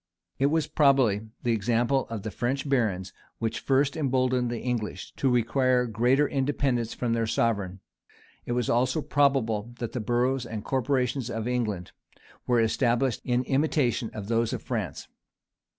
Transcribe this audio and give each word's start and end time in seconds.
It 0.39 0.47
was 0.47 0.65
probably 0.65 1.29
the 1.43 1.51
example 1.51 2.07
of 2.09 2.23
the 2.23 2.31
French 2.31 2.67
barons, 2.67 3.13
which 3.37 3.59
first 3.59 3.93
imboldened 3.95 4.49
the 4.49 4.59
English 4.61 5.13
to 5.17 5.29
require 5.29 5.85
greater 5.85 6.27
independence 6.27 6.95
from 6.95 7.13
their 7.13 7.27
sovereign: 7.27 7.81
it 8.47 8.53
is 8.53 8.67
also 8.67 9.03
probable 9.03 9.75
that 9.77 9.91
the 9.91 9.99
boroughs 9.99 10.43
and 10.47 10.65
corporations 10.65 11.29
of 11.29 11.47
England 11.47 11.91
were 12.47 12.59
established 12.59 13.21
in 13.23 13.43
imitation 13.43 14.09
of 14.11 14.27
those 14.27 14.53
of 14.53 14.63
France. 14.63 15.07